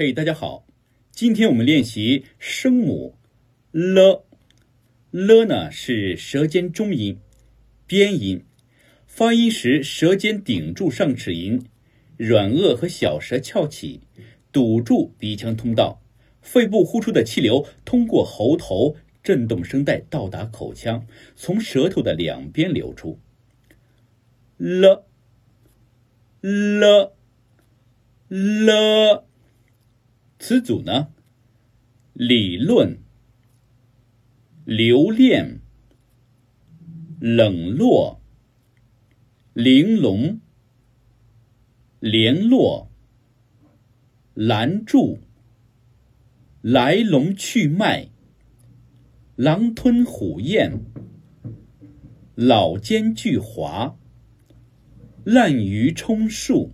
[0.00, 0.64] 嘿，大家好，
[1.10, 3.16] 今天我们练习声母
[3.72, 4.24] l。
[5.10, 7.18] 了呢是舌尖中音，
[7.84, 8.44] 边音，
[9.08, 11.64] 发音时舌尖顶住上齿龈，
[12.16, 14.02] 软腭和小舌翘起，
[14.52, 16.00] 堵住鼻腔通道，
[16.40, 18.94] 肺部呼出的气流通过喉头
[19.24, 21.04] 震动声带到达口腔，
[21.34, 23.18] 从舌头的两边流出。
[24.58, 25.08] 了
[26.40, 27.16] 了
[28.28, 29.24] 了，
[30.38, 31.08] 词组呢？
[32.12, 33.08] 理论。
[34.68, 35.62] 留恋、
[37.20, 38.20] 冷落、
[39.54, 40.42] 玲珑、
[42.00, 42.90] 联络、
[44.34, 45.20] 拦住、
[46.60, 48.10] 来龙去脉、
[49.36, 50.84] 狼吞虎咽、
[52.34, 53.94] 老奸巨猾、
[55.24, 56.72] 滥竽充数。